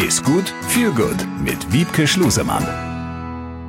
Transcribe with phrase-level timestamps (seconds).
[0.00, 2.64] Ist gut, viel gut mit Wiebke Schlusemann.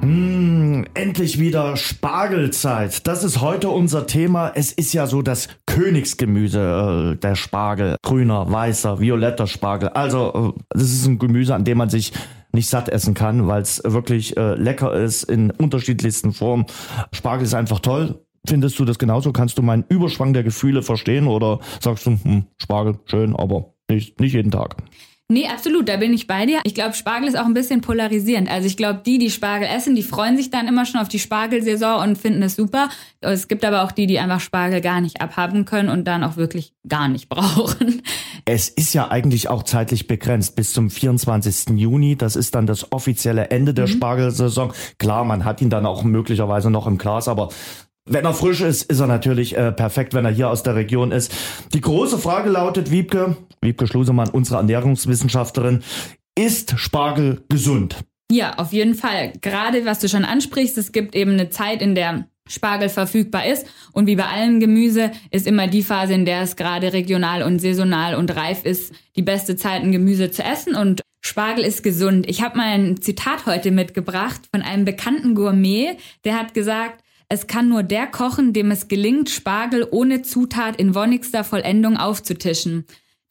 [0.00, 3.06] Mmh, endlich wieder Spargelzeit.
[3.06, 4.50] Das ist heute unser Thema.
[4.54, 7.96] Es ist ja so das Königsgemüse, äh, der Spargel.
[8.02, 9.90] Grüner, weißer, violetter Spargel.
[9.90, 12.14] Also, äh, das ist ein Gemüse, an dem man sich
[12.52, 16.64] nicht satt essen kann, weil es wirklich äh, lecker ist in unterschiedlichsten Formen.
[17.12, 18.24] Spargel ist einfach toll.
[18.46, 19.30] Findest du das genauso?
[19.30, 24.18] Kannst du meinen Überschwang der Gefühle verstehen oder sagst du, hm, Spargel, schön, aber nicht,
[24.20, 24.76] nicht jeden Tag?
[25.32, 26.60] Nee, absolut, da bin ich bei dir.
[26.64, 28.50] Ich glaube, Spargel ist auch ein bisschen polarisierend.
[28.50, 31.18] Also ich glaube, die, die Spargel essen, die freuen sich dann immer schon auf die
[31.18, 32.90] Spargelsaison und finden es super.
[33.20, 36.36] Es gibt aber auch die, die einfach Spargel gar nicht abhaben können und dann auch
[36.36, 38.02] wirklich gar nicht brauchen.
[38.44, 41.70] Es ist ja eigentlich auch zeitlich begrenzt bis zum 24.
[41.78, 42.16] Juni.
[42.16, 43.92] Das ist dann das offizielle Ende der mhm.
[43.92, 44.74] Spargelsaison.
[44.98, 47.48] Klar, man hat ihn dann auch möglicherweise noch im Glas, aber
[48.06, 51.10] wenn er frisch ist, ist er natürlich äh, perfekt, wenn er hier aus der Region
[51.10, 51.34] ist.
[51.72, 55.82] Die große Frage lautet, Wiebke, Wiebke Schlusemann, unsere Ernährungswissenschaftlerin,
[56.36, 57.96] ist Spargel gesund?
[58.30, 59.32] Ja, auf jeden Fall.
[59.40, 63.66] Gerade was du schon ansprichst, es gibt eben eine Zeit, in der Spargel verfügbar ist.
[63.92, 67.58] Und wie bei allem Gemüse ist immer die Phase, in der es gerade regional und
[67.58, 70.74] saisonal und reif ist, die beste Zeit, ein Gemüse zu essen.
[70.74, 72.28] Und Spargel ist gesund.
[72.28, 77.46] Ich habe mal ein Zitat heute mitgebracht von einem bekannten Gourmet, der hat gesagt, es
[77.46, 82.84] kann nur der kochen, dem es gelingt, Spargel ohne Zutat in wonnigster Vollendung aufzutischen.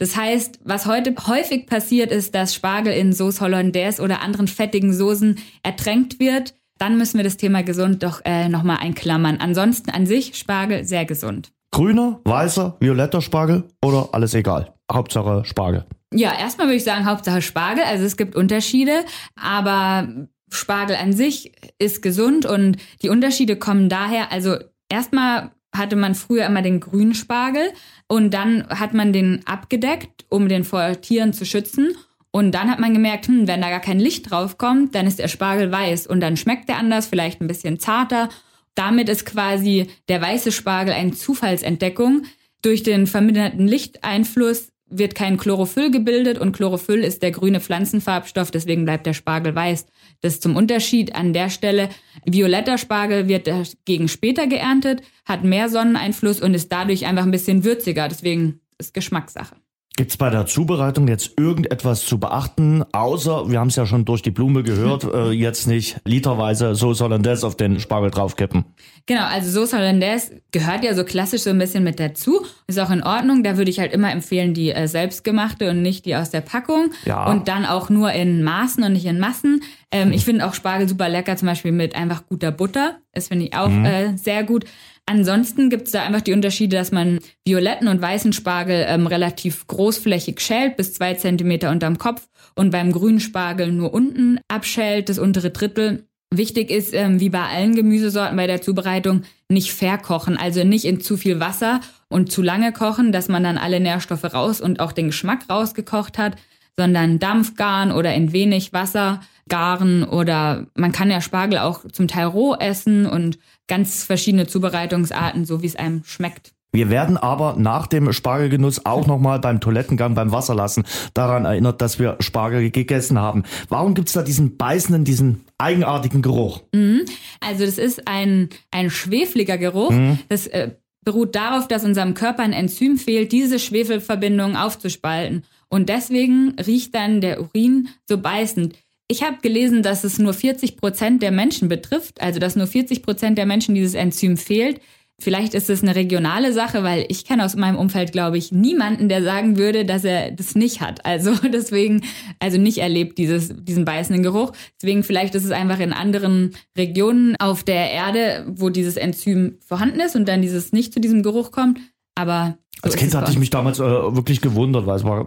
[0.03, 4.93] Das heißt, was heute häufig passiert ist, dass Spargel in Sauce Hollandaise oder anderen fettigen
[4.93, 6.55] Soßen ertränkt wird.
[6.77, 9.37] Dann müssen wir das Thema gesund doch äh, nochmal einklammern.
[9.37, 11.53] Ansonsten an sich Spargel sehr gesund.
[11.71, 14.73] Grüner, weißer, violetter Spargel oder alles egal?
[14.91, 15.85] Hauptsache Spargel.
[16.13, 17.85] Ja, erstmal würde ich sagen Hauptsache Spargel.
[17.85, 19.05] Also es gibt Unterschiede,
[19.41, 20.09] aber
[20.49, 24.57] Spargel an sich ist gesund und die Unterschiede kommen daher, also
[24.89, 27.71] erstmal hatte man früher immer den grünen Spargel
[28.07, 31.95] und dann hat man den abgedeckt, um den vor Tieren zu schützen.
[32.31, 35.19] Und dann hat man gemerkt, hm, wenn da gar kein Licht drauf kommt, dann ist
[35.19, 38.29] der Spargel weiß und dann schmeckt er anders, vielleicht ein bisschen zarter.
[38.75, 42.23] Damit ist quasi der weiße Spargel eine Zufallsentdeckung.
[42.63, 48.85] Durch den verminderten Lichteinfluss wird kein Chlorophyll gebildet und Chlorophyll ist der grüne Pflanzenfarbstoff, deswegen
[48.85, 49.85] bleibt der Spargel weiß.
[50.21, 51.89] Das zum Unterschied an der Stelle.
[52.25, 57.63] Violetter Spargel wird dagegen später geerntet, hat mehr Sonneneinfluss und ist dadurch einfach ein bisschen
[57.63, 59.55] würziger, deswegen ist Geschmackssache.
[59.95, 64.23] Gibt's bei der Zubereitung jetzt irgendetwas zu beachten, außer, wir haben es ja schon durch
[64.23, 68.65] die Blume gehört, äh, jetzt nicht literweise Sauce Hollandaise auf den Spargel draufkippen?
[69.05, 72.43] Genau, also Sauce Hollandaise gehört ja so klassisch so ein bisschen mit dazu.
[72.65, 73.43] Ist auch in Ordnung.
[73.43, 76.91] Da würde ich halt immer empfehlen, die äh, selbstgemachte und nicht die aus der Packung.
[77.05, 77.29] Ja.
[77.29, 79.61] Und dann auch nur in Maßen und nicht in Massen.
[79.91, 82.95] Ähm, ich finde auch Spargel super lecker, zum Beispiel mit einfach guter Butter.
[83.13, 83.85] Das finde ich auch mhm.
[83.85, 84.65] äh, sehr gut.
[85.05, 89.67] Ansonsten gibt es da einfach die Unterschiede, dass man violetten und weißen Spargel ähm, relativ
[89.67, 95.19] großflächig schält, bis zwei Zentimeter unterm Kopf und beim grünen Spargel nur unten abschält, das
[95.19, 96.07] untere Drittel.
[96.33, 101.01] Wichtig ist, ähm, wie bei allen Gemüsesorten bei der Zubereitung, nicht verkochen, also nicht in
[101.01, 104.93] zu viel Wasser und zu lange kochen, dass man dann alle Nährstoffe raus und auch
[104.93, 106.37] den Geschmack rausgekocht hat,
[106.77, 109.19] sondern Dampfgaren oder in wenig Wasser
[109.49, 113.37] garen oder man kann ja Spargel auch zum Teil roh essen und
[113.67, 116.53] ganz verschiedene Zubereitungsarten, so wie es einem schmeckt.
[116.75, 121.99] Wir werden aber nach dem Spargelgenuss auch nochmal beim Toilettengang beim Wasserlassen daran erinnert, dass
[121.99, 123.43] wir Spargel gegessen haben.
[123.69, 126.63] Warum gibt's da diesen beißenden, diesen eigenartigen Geruch?
[126.73, 127.05] Mhm.
[127.41, 129.91] Also das ist ein, ein schwefliger Geruch.
[129.91, 130.17] Mhm.
[130.29, 130.71] Das äh,
[131.05, 135.43] beruht darauf, dass unserem Körper ein Enzym fehlt, diese Schwefelverbindung aufzuspalten.
[135.69, 138.75] Und deswegen riecht dann der Urin so beißend.
[139.13, 143.03] Ich habe gelesen, dass es nur 40 Prozent der Menschen betrifft, also dass nur 40
[143.03, 144.81] Prozent der Menschen dieses Enzym fehlt.
[145.21, 149.09] Vielleicht ist es eine regionale Sache, weil ich kenne aus meinem Umfeld, glaube ich, niemanden,
[149.09, 151.05] der sagen würde, dass er das nicht hat.
[151.05, 152.03] Also deswegen,
[152.39, 154.51] also nicht erlebt dieses, diesen beißenden Geruch.
[154.81, 159.99] Deswegen vielleicht ist es einfach in anderen Regionen auf der Erde, wo dieses Enzym vorhanden
[159.99, 161.77] ist und dann dieses nicht zu diesem Geruch kommt.
[162.15, 165.25] Aber so Als Kind hatte ich mich damals äh, wirklich gewundert, weil es war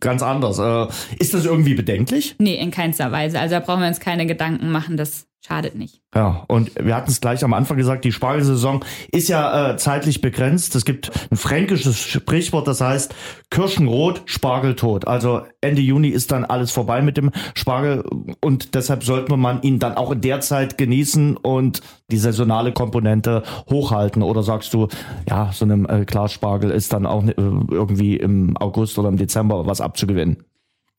[0.00, 0.58] ganz anders.
[0.58, 0.86] Äh,
[1.18, 2.34] ist das irgendwie bedenklich?
[2.38, 3.38] Nee, in keinster Weise.
[3.38, 6.00] Also da brauchen wir uns keine Gedanken machen, das schadet nicht.
[6.14, 10.20] Ja, und wir hatten es gleich am Anfang gesagt, die Spargelsaison ist ja äh, zeitlich
[10.20, 10.74] begrenzt.
[10.74, 13.14] Es gibt ein fränkisches Sprichwort, das heißt
[13.50, 15.06] Kirschenrot, Spargel tot.
[15.06, 18.04] Also Ende Juni ist dann alles vorbei mit dem Spargel
[18.40, 23.42] und deshalb sollte man ihn dann auch in der Zeit genießen und die saisonale Komponente
[23.70, 24.22] hochhalten.
[24.22, 24.88] Oder sagst du,
[25.28, 29.16] ja, so einem äh, Glas Spargel ist dann auch äh, irgendwie im August oder im
[29.16, 30.47] Dezember was abzugewinnen?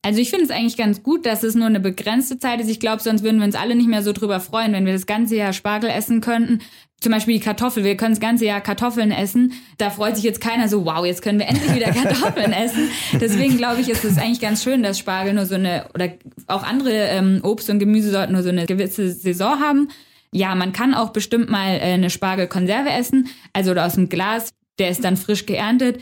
[0.02, 2.70] Also ich finde es eigentlich ganz gut, dass es nur eine begrenzte Zeit ist.
[2.70, 5.06] Ich glaube, sonst würden wir uns alle nicht mehr so drüber freuen, wenn wir das
[5.06, 6.60] ganze Jahr Spargel essen könnten.
[7.00, 7.84] Zum Beispiel die Kartoffel.
[7.84, 9.52] Wir können das ganze Jahr Kartoffeln essen.
[9.78, 12.90] Da freut sich jetzt keiner so, wow, jetzt können wir endlich wieder Kartoffeln essen.
[13.20, 16.12] Deswegen glaube ich, ist es eigentlich ganz schön, dass Spargel nur so eine, oder
[16.46, 19.88] auch andere ähm, Obst- und Gemüsesorten nur so eine gewisse Saison haben.
[20.32, 24.50] Ja, man kann auch bestimmt mal äh, eine Spargelkonserve essen, also oder aus dem Glas.
[24.78, 26.00] Der ist dann frisch geerntet.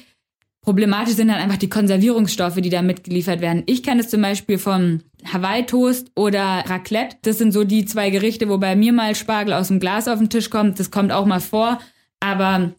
[0.69, 3.63] Problematisch sind dann einfach die Konservierungsstoffe, die da mitgeliefert werden.
[3.65, 7.17] Ich kenne es zum Beispiel vom Hawaii-Toast oder Raclette.
[7.23, 10.19] Das sind so die zwei Gerichte, wo bei mir mal Spargel aus dem Glas auf
[10.19, 10.79] den Tisch kommt.
[10.79, 11.79] Das kommt auch mal vor.
[12.21, 12.73] Aber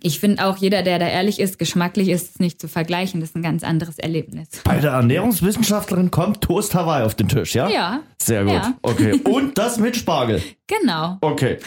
[0.00, 3.18] ich finde auch, jeder, der da ehrlich ist, geschmacklich ist es nicht zu vergleichen.
[3.18, 4.48] Das ist ein ganz anderes Erlebnis.
[4.62, 7.68] Bei der Ernährungswissenschaftlerin kommt Toast Hawaii auf den Tisch, ja?
[7.68, 8.00] Ja.
[8.22, 8.52] Sehr gut.
[8.52, 8.74] Ja.
[8.82, 9.20] Okay.
[9.24, 10.40] Und das mit Spargel.
[10.68, 11.18] Genau.
[11.20, 11.58] Okay.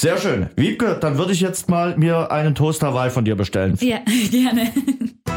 [0.00, 0.46] Sehr schön.
[0.54, 3.76] Wiebke, dann würde ich jetzt mal mir einen Toast Hawaii von dir bestellen.
[3.80, 3.98] Ja,
[4.30, 4.70] gerne.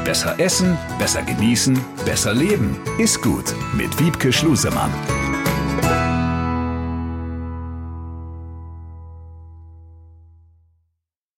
[0.05, 2.77] Besser essen, besser genießen, besser leben.
[2.99, 4.91] Ist gut mit Wiebke Schlusemann.